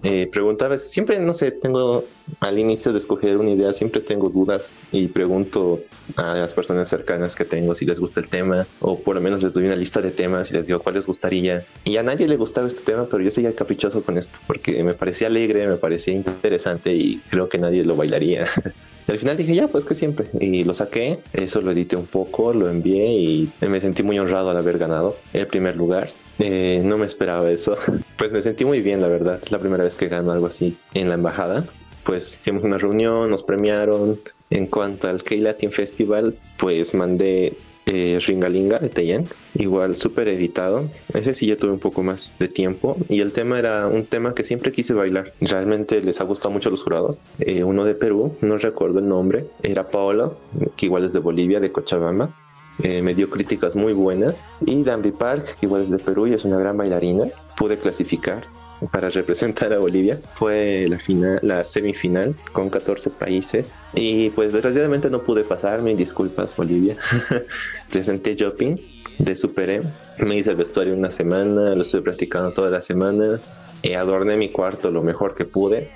[0.03, 2.05] eh, preguntaba, siempre, no sé, tengo
[2.39, 5.81] al inicio de escoger una idea, siempre tengo dudas y pregunto
[6.15, 9.43] a las personas cercanas que tengo si les gusta el tema o por lo menos
[9.43, 11.65] les doy una lista de temas y les digo cuál les gustaría.
[11.83, 14.93] Y a nadie le gustaba este tema, pero yo seguía caprichoso con esto porque me
[14.93, 18.45] parecía alegre, me parecía interesante y creo que nadie lo bailaría.
[19.07, 20.27] Y al final dije, ya, pues que siempre.
[20.39, 24.49] Y lo saqué, eso lo edité un poco, lo envié y me sentí muy honrado
[24.49, 26.09] al haber ganado el primer lugar.
[26.39, 27.77] Eh, no me esperaba eso.
[28.17, 29.39] Pues me sentí muy bien, la verdad.
[29.51, 31.67] La primera vez que gano algo así en la embajada.
[32.03, 34.19] Pues hicimos una reunión, nos premiaron.
[34.49, 39.25] En cuanto al K-Latin Festival, pues mandé eh, Ringalinga de Teyen,
[39.55, 40.87] igual súper editado.
[41.13, 44.35] Ese sí ya tuve un poco más de tiempo y el tema era un tema
[44.35, 45.33] que siempre quise bailar.
[45.41, 47.21] Realmente les ha gustado mucho a los jurados.
[47.39, 50.37] Eh, uno de Perú, no recuerdo el nombre, era Paolo,
[50.75, 52.35] que igual es de Bolivia, de Cochabamba
[52.83, 54.43] eh, me dio críticas muy buenas.
[54.65, 57.25] Y Danby Park, que igual es de Perú y es una gran bailarina,
[57.55, 58.43] pude clasificar.
[58.91, 60.19] Para representar a Bolivia.
[60.35, 65.97] Fue la final, la semifinal con 14 países y pues desgraciadamente no pude pasar, mis
[65.97, 66.95] disculpas Bolivia.
[67.89, 68.79] Presenté Jopping
[69.19, 69.83] de Super
[70.19, 73.41] Me hice el vestuario una semana, lo estoy practicando toda la semana.
[73.81, 75.91] y adorné mi cuarto lo mejor que pude,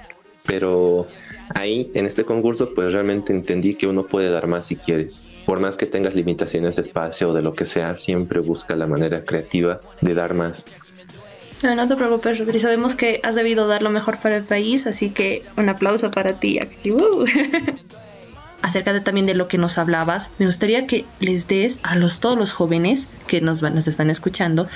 [0.46, 1.08] pero
[1.54, 5.24] ahí en este concurso pues realmente entendí que uno puede dar más si quieres.
[5.46, 8.86] Por más que tengas limitaciones de espacio o de lo que sea, siempre busca la
[8.86, 10.74] manera creativa de dar más.
[11.64, 12.60] No, te preocupes, Rodri.
[12.60, 16.34] Sabemos que has debido dar lo mejor para el país, así que un aplauso para
[16.34, 16.60] ti.
[18.62, 22.20] acerca de, también de lo que nos hablabas, me gustaría que les des a los,
[22.20, 24.68] todos los jóvenes que nos, nos están escuchando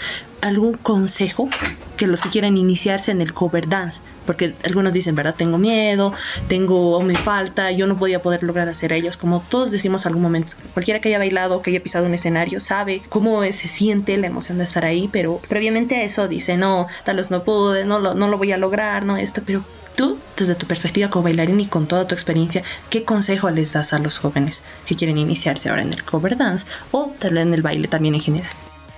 [0.42, 1.50] algún consejo
[1.98, 5.36] que los que quieran iniciarse en el cover dance, porque algunos dicen, ¿verdad?
[5.36, 6.14] Tengo miedo,
[6.48, 10.54] tengo, me falta, yo no podía poder lograr hacer ellos, como todos decimos algún momento,
[10.74, 14.58] cualquiera que haya bailado, que haya pisado un escenario, sabe cómo se siente la emoción
[14.58, 18.14] de estar ahí, pero previamente a eso dice, no, tal vez no pude, no lo,
[18.14, 19.64] no lo voy a lograr, no esto, pero
[19.96, 23.94] Tú, desde tu perspectiva como bailarín y con toda tu experiencia, ¿qué consejo les das
[23.94, 27.62] a los jóvenes que quieren iniciarse ahora en el cover dance o tal en el
[27.62, 28.52] baile también en general?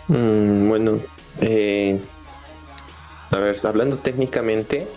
[0.07, 0.99] Mm, bueno,
[1.41, 1.99] eh,
[3.29, 4.87] a ver, hablando técnicamente,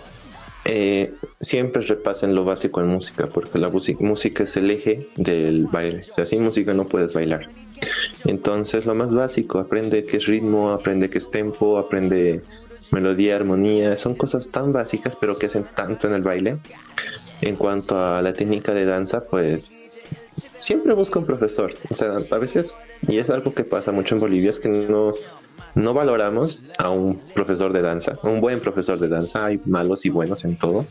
[0.65, 6.05] eh, siempre repasen lo básico en música, porque la música es el eje del baile.
[6.09, 7.47] O sea, sin música no puedes bailar.
[8.25, 12.41] Entonces, lo más básico, aprende qué es ritmo, aprende qué es tempo, aprende
[12.91, 16.59] melodía, armonía, son cosas tan básicas pero que hacen tanto en el baile.
[17.41, 19.99] En cuanto a la técnica de danza, pues
[20.57, 21.73] siempre busca un profesor.
[21.89, 22.77] O sea, a veces,
[23.07, 25.13] y es algo que pasa mucho en Bolivia, es que no,
[25.75, 29.45] no valoramos a un profesor de danza, un buen profesor de danza.
[29.45, 30.85] Hay malos y buenos en todo,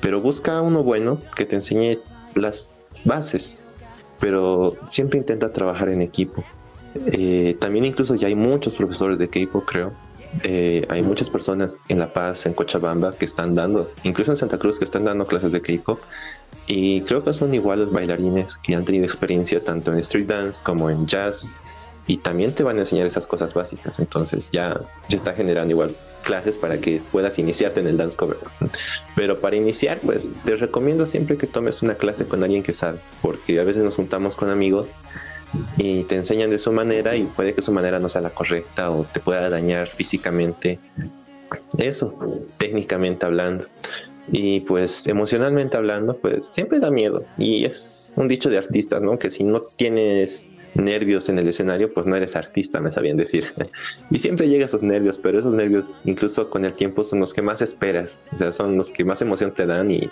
[0.00, 1.98] pero busca uno bueno que te enseñe
[2.34, 3.64] las bases,
[4.18, 6.44] pero siempre intenta trabajar en equipo.
[7.06, 9.92] Eh, también incluso ya hay muchos profesores de K-pop, creo,
[10.44, 14.58] eh, hay muchas personas en La Paz, en Cochabamba, que están dando, incluso en Santa
[14.58, 16.00] Cruz, que están dando clases de K-pop.
[16.66, 20.62] Y creo que son igual los bailarines que han tenido experiencia tanto en street dance
[20.62, 21.50] como en jazz.
[22.06, 23.98] Y también te van a enseñar esas cosas básicas.
[23.98, 28.38] Entonces ya, ya está generando igual clases para que puedas iniciarte en el dance cover.
[29.14, 32.98] Pero para iniciar, pues te recomiendo siempre que tomes una clase con alguien que sabe.
[33.22, 34.96] Porque a veces nos juntamos con amigos
[35.76, 38.90] y te enseñan de su manera y puede que su manera no sea la correcta
[38.90, 40.78] o te pueda dañar físicamente.
[41.78, 42.14] Eso,
[42.58, 43.66] técnicamente hablando.
[44.32, 47.24] Y pues emocionalmente hablando, pues siempre da miedo.
[47.36, 49.18] Y es un dicho de artistas, ¿no?
[49.18, 53.44] Que si no tienes nervios en el escenario, pues no eres artista, me sabían decir.
[54.10, 57.42] y siempre llega esos nervios, pero esos nervios incluso con el tiempo son los que
[57.42, 58.24] más esperas.
[58.32, 60.08] O sea, son los que más emoción te dan y,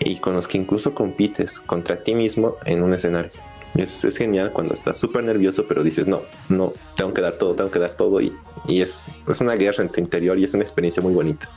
[0.00, 3.30] y con los que incluso compites contra ti mismo en un escenario.
[3.76, 7.70] Es, genial cuando estás súper nervioso, pero dices, no, no, tengo que dar todo, tengo
[7.70, 8.20] que dar todo.
[8.20, 8.32] Y,
[8.68, 11.48] es, es una guerra en tu interior y es una experiencia muy bonita.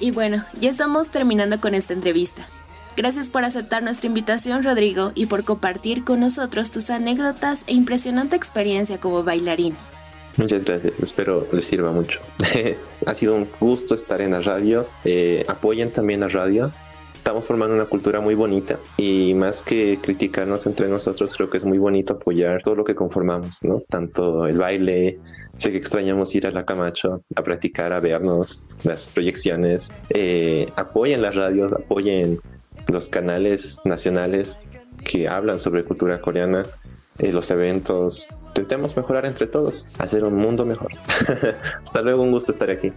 [0.00, 2.46] Y bueno, ya estamos terminando con esta entrevista.
[2.96, 8.36] Gracias por aceptar nuestra invitación, Rodrigo, y por compartir con nosotros tus anécdotas e impresionante
[8.36, 9.76] experiencia como bailarín.
[10.36, 12.20] Muchas gracias, espero les sirva mucho.
[13.06, 14.86] ha sido un gusto estar en la radio.
[15.04, 16.70] Eh, apoyen también la radio
[17.28, 21.64] estamos formando una cultura muy bonita y más que criticarnos entre nosotros, creo que es
[21.66, 23.82] muy bonito apoyar todo lo que conformamos, ¿no?
[23.86, 25.20] Tanto el baile,
[25.58, 31.20] sé que extrañamos ir a la Camacho a practicar, a vernos las proyecciones, eh, apoyen
[31.20, 32.40] las radios, apoyen
[32.86, 34.64] los canales nacionales
[35.04, 36.64] que hablan sobre cultura coreana,
[37.18, 40.92] eh, los eventos, intentemos mejorar entre todos, hacer un mundo mejor.
[41.84, 42.90] Hasta luego, un gusto estar aquí.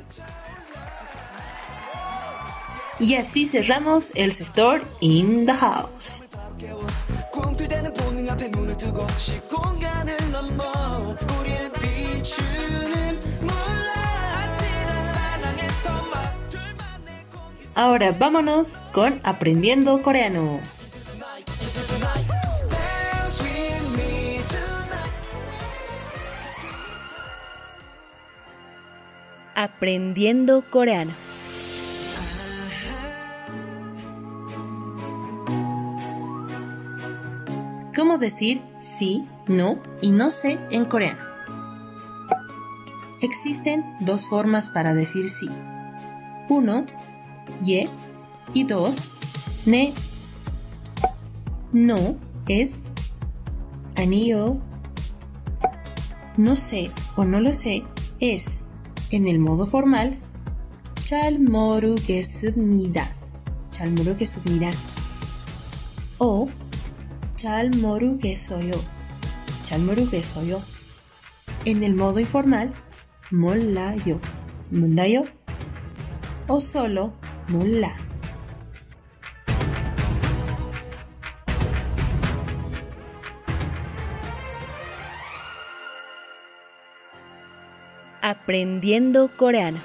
[3.02, 6.24] Y así cerramos el sector In the House.
[17.74, 20.60] Ahora vámonos con Aprendiendo Coreano.
[29.56, 31.31] Aprendiendo Coreano.
[37.96, 41.22] cómo decir sí, no y no sé en coreano.
[43.22, 45.48] Existen dos formas para decir sí.
[46.50, 46.86] Uno,
[47.64, 47.90] ye,
[48.54, 49.10] y dos,
[49.66, 49.94] ne.
[51.72, 52.18] No
[52.48, 52.84] es
[53.96, 54.58] anillo.
[56.38, 57.84] No sé o no lo sé
[58.20, 58.64] es,
[59.10, 60.18] en el modo formal,
[61.04, 63.16] chal morugesubnida.
[63.72, 64.72] Chal morugesubnida.
[66.18, 66.48] O
[67.41, 68.73] 잘 모르겠어요.
[69.65, 70.63] 잘 모르겠어요.
[71.65, 72.73] En el modo informal,
[73.31, 74.21] 몰라요.
[74.71, 75.25] 몰라요.
[76.49, 77.13] o solo
[77.49, 77.95] Mula.
[88.21, 89.79] Aprendiendo coreano.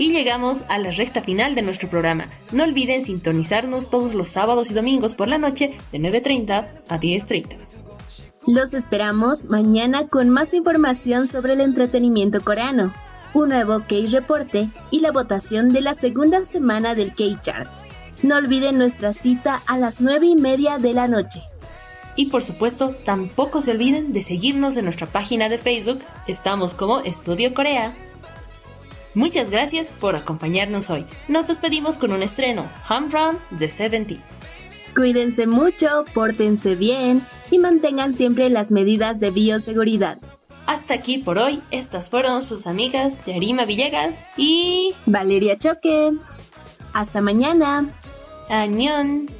[0.00, 2.24] Y llegamos a la recta final de nuestro programa.
[2.52, 7.58] No olviden sintonizarnos todos los sábados y domingos por la noche de 9.30 a 10.30.
[8.46, 12.94] Los esperamos mañana con más información sobre el entretenimiento coreano,
[13.34, 17.68] un nuevo K-Reporte y la votación de la segunda semana del K-Chart.
[18.22, 21.42] No olviden nuestra cita a las 9 y media de la noche.
[22.20, 26.02] Y por supuesto, tampoco se olviden de seguirnos en nuestra página de Facebook.
[26.26, 27.94] Estamos como Estudio Corea.
[29.14, 31.06] Muchas gracias por acompañarnos hoy.
[31.28, 34.16] Nos despedimos con un estreno, Home Run de 70.
[34.94, 40.18] Cuídense mucho, pórtense bien y mantengan siempre las medidas de bioseguridad.
[40.66, 46.12] Hasta aquí por hoy, estas fueron sus amigas Yarima Villegas y Valeria Choque.
[46.92, 47.94] Hasta mañana.
[48.50, 49.39] Añón.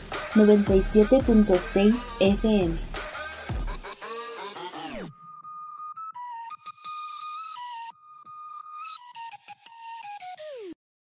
[0.33, 2.90] 97.6 FM.